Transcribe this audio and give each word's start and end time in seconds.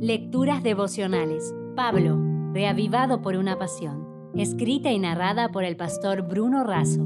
Lecturas 0.00 0.62
devocionales. 0.62 1.54
Pablo, 1.74 2.20
reavivado 2.52 3.22
por 3.22 3.34
una 3.34 3.58
pasión. 3.58 4.06
Escrita 4.34 4.90
y 4.90 4.98
narrada 4.98 5.48
por 5.48 5.64
el 5.64 5.74
pastor 5.78 6.20
Bruno 6.20 6.64
Razo. 6.64 7.00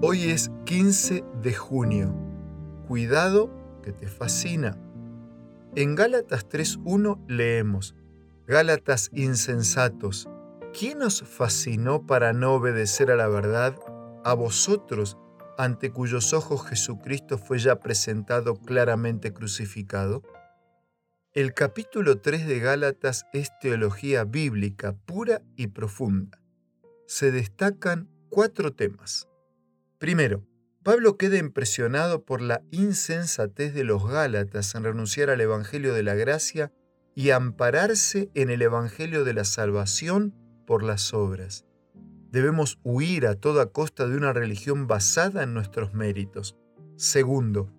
Hoy 0.00 0.30
es 0.30 0.52
15 0.66 1.24
de 1.42 1.52
junio. 1.52 2.14
Cuidado 2.86 3.50
que 3.82 3.90
te 3.90 4.06
fascina. 4.06 4.78
En 5.74 5.96
Gálatas 5.96 6.48
3.1 6.48 7.26
leemos, 7.26 7.96
Gálatas 8.46 9.10
insensatos, 9.12 10.28
¿quién 10.78 11.02
os 11.02 11.22
fascinó 11.22 12.06
para 12.06 12.32
no 12.32 12.54
obedecer 12.54 13.10
a 13.10 13.16
la 13.16 13.26
verdad? 13.26 13.74
A 14.24 14.34
vosotros 14.34 15.18
ante 15.62 15.90
cuyos 15.90 16.32
ojos 16.32 16.66
Jesucristo 16.66 17.36
fue 17.36 17.58
ya 17.58 17.80
presentado 17.80 18.56
claramente 18.56 19.34
crucificado? 19.34 20.22
El 21.34 21.52
capítulo 21.52 22.18
3 22.18 22.46
de 22.46 22.60
Gálatas 22.60 23.26
es 23.34 23.50
teología 23.60 24.24
bíblica 24.24 24.94
pura 24.94 25.42
y 25.56 25.66
profunda. 25.66 26.40
Se 27.06 27.30
destacan 27.30 28.08
cuatro 28.30 28.72
temas. 28.72 29.28
Primero, 29.98 30.46
Pablo 30.82 31.18
queda 31.18 31.36
impresionado 31.36 32.24
por 32.24 32.40
la 32.40 32.62
insensatez 32.70 33.74
de 33.74 33.84
los 33.84 34.08
Gálatas 34.08 34.74
en 34.74 34.84
renunciar 34.84 35.28
al 35.28 35.42
Evangelio 35.42 35.92
de 35.92 36.02
la 36.02 36.14
Gracia 36.14 36.72
y 37.14 37.32
ampararse 37.32 38.30
en 38.34 38.48
el 38.48 38.62
Evangelio 38.62 39.24
de 39.24 39.34
la 39.34 39.44
Salvación 39.44 40.34
por 40.66 40.82
las 40.82 41.12
obras. 41.12 41.66
Debemos 42.30 42.78
huir 42.84 43.26
a 43.26 43.34
toda 43.34 43.66
costa 43.66 44.06
de 44.06 44.16
una 44.16 44.32
religión 44.32 44.86
basada 44.86 45.42
en 45.42 45.52
nuestros 45.52 45.94
méritos. 45.94 46.56
Segundo, 46.96 47.72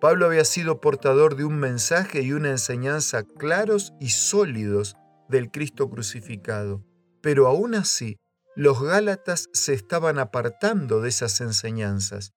Pablo 0.00 0.26
había 0.26 0.44
sido 0.44 0.80
portador 0.80 1.36
de 1.36 1.44
un 1.44 1.58
mensaje 1.58 2.22
y 2.22 2.32
una 2.32 2.50
enseñanza 2.50 3.24
claros 3.24 3.94
y 3.98 4.10
sólidos 4.10 4.96
del 5.28 5.50
Cristo 5.50 5.90
crucificado, 5.90 6.84
pero 7.20 7.48
aún 7.48 7.74
así 7.74 8.16
los 8.54 8.80
Gálatas 8.80 9.48
se 9.52 9.74
estaban 9.74 10.18
apartando 10.18 11.00
de 11.00 11.08
esas 11.08 11.40
enseñanzas. 11.40 12.32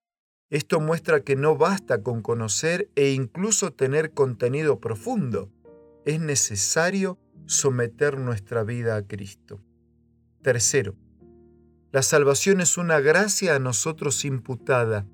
Esto 0.49 0.79
muestra 0.79 1.21
que 1.21 1.35
no 1.35 1.55
basta 1.55 2.01
con 2.01 2.21
conocer 2.21 2.89
e 2.95 3.11
incluso 3.11 3.71
tener 3.71 4.13
contenido 4.13 4.79
profundo. 4.79 5.51
Es 6.05 6.19
necesario 6.19 7.19
someter 7.45 8.17
nuestra 8.17 8.63
vida 8.63 8.95
a 8.95 9.05
Cristo. 9.05 9.61
Tercero, 10.41 10.95
la 11.91 12.03
salvación 12.03 12.61
es 12.61 12.77
una 12.77 12.99
gracia 12.99 13.55
a 13.55 13.59
nosotros 13.59 14.23
imputada. 14.23 15.07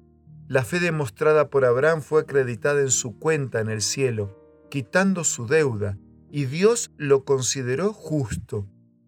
La 0.49 0.65
fe 0.65 0.79
demostrada 0.81 1.49
por 1.49 1.63
Abraham 1.63 2.01
fue 2.01 2.21
acreditada 2.21 2.81
en 2.81 2.91
su 2.91 3.17
cuenta 3.17 3.61
en 3.61 3.69
el 3.69 3.81
cielo, 3.81 4.67
quitando 4.69 5.23
su 5.23 5.47
deuda, 5.47 5.97
y 6.29 6.45
Dios 6.45 6.91
lo 6.97 7.23
consideró 7.23 7.93
justo. 7.93 8.67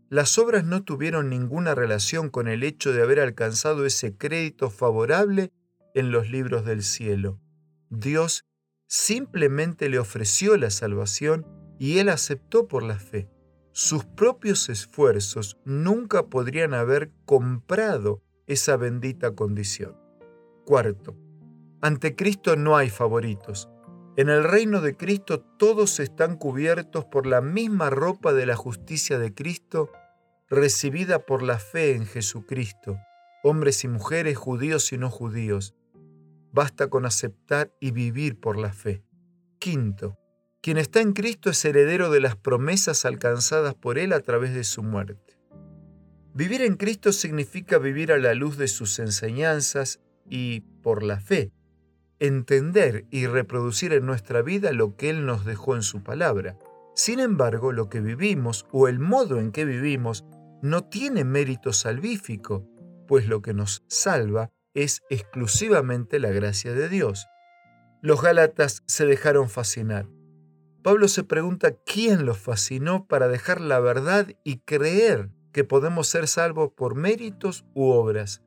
Las 0.09 0.37
obras 0.37 0.63
no 0.63 0.83
tuvieron 0.83 1.29
ninguna 1.29 1.75
relación 1.75 2.29
con 2.29 2.47
el 2.47 2.63
hecho 2.63 2.93
de 2.93 3.01
haber 3.01 3.19
alcanzado 3.19 3.85
ese 3.85 4.15
crédito 4.15 4.69
favorable 4.69 5.51
en 5.93 6.11
los 6.11 6.29
libros 6.29 6.63
del 6.63 6.83
cielo. 6.83 7.41
Dios 7.89 8.45
simplemente 8.87 9.89
le 9.89 9.99
ofreció 9.99 10.55
la 10.55 10.69
salvación 10.69 11.45
y 11.77 11.97
él 11.97 12.07
aceptó 12.07 12.69
por 12.69 12.83
la 12.83 12.97
fe 12.97 13.29
sus 13.77 14.05
propios 14.05 14.69
esfuerzos 14.69 15.59
nunca 15.63 16.29
podrían 16.29 16.73
haber 16.73 17.11
comprado 17.25 18.23
esa 18.47 18.75
bendita 18.75 19.35
condición. 19.35 19.95
Cuarto, 20.65 21.15
ante 21.79 22.15
Cristo 22.15 22.55
no 22.55 22.75
hay 22.75 22.89
favoritos. 22.89 23.69
En 24.15 24.29
el 24.29 24.43
reino 24.43 24.81
de 24.81 24.97
Cristo 24.97 25.41
todos 25.59 25.99
están 25.99 26.37
cubiertos 26.37 27.05
por 27.05 27.27
la 27.27 27.41
misma 27.41 27.91
ropa 27.91 28.33
de 28.33 28.47
la 28.47 28.55
justicia 28.55 29.19
de 29.19 29.35
Cristo 29.35 29.91
recibida 30.49 31.19
por 31.27 31.43
la 31.43 31.59
fe 31.59 31.93
en 31.93 32.07
Jesucristo, 32.07 32.97
hombres 33.43 33.83
y 33.83 33.87
mujeres, 33.89 34.39
judíos 34.39 34.91
y 34.91 34.97
no 34.97 35.11
judíos. 35.11 35.75
Basta 36.51 36.89
con 36.89 37.05
aceptar 37.05 37.71
y 37.79 37.91
vivir 37.91 38.39
por 38.39 38.57
la 38.57 38.73
fe. 38.73 39.03
Quinto, 39.59 40.17
quien 40.61 40.77
está 40.77 41.01
en 41.01 41.13
Cristo 41.13 41.49
es 41.49 41.63
heredero 41.65 42.09
de 42.09 42.19
las 42.19 42.35
promesas 42.35 43.05
alcanzadas 43.05 43.75
por 43.75 43.97
Él 43.97 44.13
a 44.13 44.19
través 44.21 44.53
de 44.53 44.63
su 44.63 44.83
muerte. 44.83 45.37
Vivir 46.33 46.61
en 46.61 46.75
Cristo 46.75 47.11
significa 47.11 47.77
vivir 47.77 48.11
a 48.11 48.17
la 48.17 48.33
luz 48.33 48.57
de 48.57 48.67
sus 48.67 48.99
enseñanzas 48.99 49.99
y, 50.29 50.61
por 50.83 51.03
la 51.03 51.19
fe, 51.19 51.51
entender 52.19 53.05
y 53.09 53.27
reproducir 53.27 53.93
en 53.93 54.05
nuestra 54.05 54.41
vida 54.41 54.71
lo 54.71 54.95
que 54.95 55.09
Él 55.09 55.25
nos 55.25 55.45
dejó 55.45 55.75
en 55.75 55.83
su 55.83 56.03
palabra. 56.03 56.57
Sin 56.95 57.19
embargo, 57.19 57.71
lo 57.71 57.89
que 57.89 58.01
vivimos 58.01 58.65
o 58.71 58.87
el 58.87 58.99
modo 58.99 59.39
en 59.39 59.51
que 59.51 59.65
vivimos 59.65 60.25
no 60.61 60.83
tiene 60.83 61.23
mérito 61.23 61.73
salvífico, 61.73 62.67
pues 63.07 63.27
lo 63.27 63.41
que 63.41 63.53
nos 63.53 63.83
salva 63.87 64.49
es 64.73 65.01
exclusivamente 65.09 66.19
la 66.19 66.29
gracia 66.29 66.73
de 66.73 66.89
Dios. 66.89 67.27
Los 68.01 68.21
Gálatas 68.21 68.83
se 68.85 69.05
dejaron 69.05 69.49
fascinar. 69.49 70.07
Pablo 70.87 71.09
se 71.09 71.25
pregunta 71.25 71.75
quién 71.85 72.25
los 72.25 72.37
fascinó 72.37 73.07
para 73.07 73.27
dejar 73.27 73.59
la 73.59 73.81
verdad 73.81 74.29
y 74.45 74.59
creer 74.59 75.29
que 75.51 75.65
podemos 75.65 76.07
ser 76.07 76.29
salvos 76.29 76.71
por 76.77 76.95
méritos 76.95 77.65
u 77.73 77.89
obras. 77.89 78.41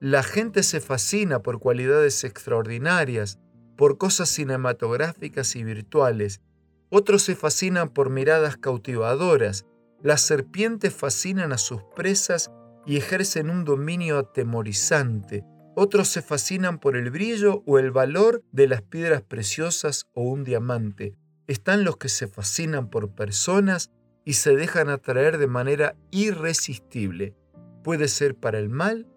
La 0.00 0.24
gente 0.24 0.64
se 0.64 0.80
fascina 0.80 1.44
por 1.44 1.60
cualidades 1.60 2.24
extraordinarias, 2.24 3.38
por 3.76 3.98
cosas 3.98 4.30
cinematográficas 4.30 5.54
y 5.54 5.62
virtuales. 5.62 6.40
Otros 6.88 7.22
se 7.22 7.36
fascinan 7.36 7.90
por 7.90 8.10
miradas 8.10 8.56
cautivadoras. 8.56 9.64
Las 10.02 10.22
serpientes 10.22 10.92
fascinan 10.92 11.52
a 11.52 11.58
sus 11.58 11.84
presas 11.94 12.50
y 12.84 12.96
ejercen 12.96 13.48
un 13.48 13.64
dominio 13.64 14.18
atemorizante. 14.18 15.44
Otros 15.76 16.08
se 16.08 16.20
fascinan 16.20 16.80
por 16.80 16.96
el 16.96 17.12
brillo 17.12 17.62
o 17.64 17.78
el 17.78 17.92
valor 17.92 18.42
de 18.50 18.66
las 18.66 18.82
piedras 18.82 19.22
preciosas 19.22 20.08
o 20.14 20.22
un 20.24 20.42
diamante 20.42 21.14
están 21.52 21.82
los 21.82 21.96
que 21.96 22.08
se 22.08 22.28
fascinan 22.28 22.90
por 22.90 23.10
personas 23.10 23.90
y 24.24 24.34
se 24.34 24.54
dejan 24.54 24.88
atraer 24.88 25.36
de 25.36 25.48
manera 25.48 25.96
irresistible. 26.12 27.34
Puede 27.82 28.06
ser 28.06 28.36
para 28.36 28.60
el 28.60 28.68
mal 28.68 29.08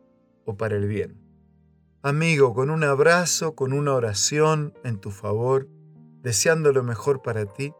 o 0.43 0.57
para 0.57 0.75
el 0.75 0.87
bien. 0.87 1.21
Amigo, 2.01 2.55
con 2.55 2.71
un 2.71 2.83
abrazo, 2.83 3.53
con 3.53 3.71
una 3.71 3.93
oración 3.93 4.73
en 4.83 4.99
tu 4.99 5.11
favor, 5.11 5.69
deseando 6.23 6.73
lo 6.73 6.81
mejor 6.81 7.21
para 7.21 7.45
ti, 7.45 7.71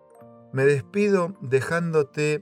me 0.52 0.66
despido 0.66 1.36
dejándote 1.42 2.42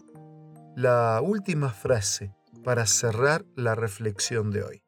la 0.76 1.22
última 1.24 1.70
frase 1.70 2.36
para 2.62 2.88
cerrar 2.88 3.46
la 3.56 3.74
reflexión 3.74 4.52
de 4.52 4.64
hoy. 4.64 4.84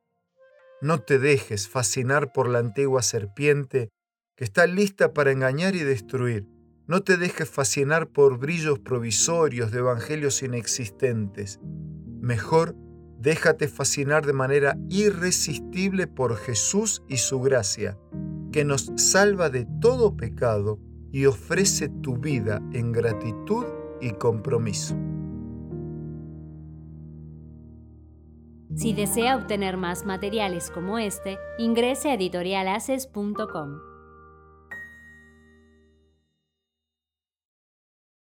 No 0.82 1.00
te 1.00 1.20
dejes 1.20 1.70
fascinar 1.70 2.34
por 2.34 2.50
la 2.50 2.60
antigua 2.60 3.02
serpiente 3.02 3.92
que 4.36 4.44
está 4.44 4.68
lista 4.68 5.14
para 5.14 5.32
engañar 5.32 5.74
y 5.76 5.84
destruir 5.84 6.46
no 6.88 7.02
te 7.02 7.18
dejes 7.18 7.50
fascinar 7.50 8.08
por 8.08 8.38
brillos 8.38 8.80
provisorios 8.80 9.72
de 9.72 9.80
evangelios 9.80 10.44
inexistentes. 10.44 11.60
Mejor, 12.22 12.76
déjate 13.20 13.68
fascinar 13.68 14.26
de 14.26 14.34
manera 14.34 14.78
irresistible 14.90 16.08
por 16.08 16.36
Jesús 16.36 17.04
y 17.08 17.18
su 17.18 17.40
gracia, 17.40 17.98
que 18.52 18.66
nos 18.66 18.92
salva 18.98 19.50
de 19.50 19.66
todo 19.82 20.18
pecado 20.18 20.80
y 21.12 21.26
ofrece 21.26 21.90
tu 21.90 22.18
vida 22.18 22.62
en 22.74 22.92
gratitud 22.92 23.66
y 24.02 24.12
compromiso. 24.12 24.96
Si 28.76 28.94
desea 28.94 29.38
obtener 29.38 29.78
más 29.78 30.04
materiales 30.04 30.72
como 30.72 30.98
este, 30.98 31.38
ingrese 31.60 32.10
a 32.10 32.16
editorialaces.com. 32.16 33.93